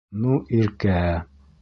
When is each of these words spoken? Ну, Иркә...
Ну, 0.21 0.37
Иркә... 0.61 0.97